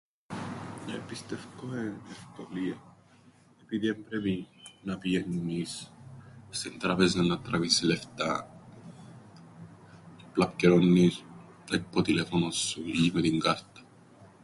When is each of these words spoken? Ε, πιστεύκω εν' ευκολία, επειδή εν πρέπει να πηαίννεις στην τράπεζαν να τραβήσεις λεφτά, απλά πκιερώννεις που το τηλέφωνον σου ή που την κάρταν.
Ε, 0.93 0.97
πιστεύκω 1.07 1.73
εν' 1.75 2.01
ευκολία, 2.11 2.77
επειδή 3.61 3.87
εν 3.87 4.03
πρέπει 4.09 4.47
να 4.83 4.97
πηαίννεις 4.97 5.91
στην 6.49 6.79
τράπεζαν 6.79 7.27
να 7.27 7.39
τραβήσεις 7.39 7.81
λεφτά, 7.81 8.49
απλά 10.27 10.47
πκιερώννεις 10.49 11.23
που 11.67 11.81
το 11.91 12.01
τηλέφωνον 12.01 12.51
σου 12.51 12.81
ή 13.03 13.11
που 13.11 13.21
την 13.21 13.39
κάρταν. 13.39 13.85